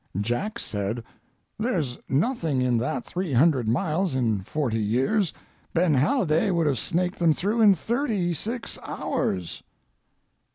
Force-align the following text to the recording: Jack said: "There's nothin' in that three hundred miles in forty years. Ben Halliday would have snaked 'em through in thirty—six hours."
Jack 0.19 0.57
said: 0.57 1.03
"There's 1.59 1.99
nothin' 2.09 2.59
in 2.59 2.79
that 2.79 3.05
three 3.05 3.33
hundred 3.33 3.69
miles 3.69 4.15
in 4.15 4.41
forty 4.41 4.79
years. 4.79 5.31
Ben 5.75 5.93
Halliday 5.93 6.49
would 6.49 6.65
have 6.65 6.79
snaked 6.79 7.21
'em 7.21 7.33
through 7.33 7.61
in 7.61 7.75
thirty—six 7.75 8.79
hours." 8.81 9.61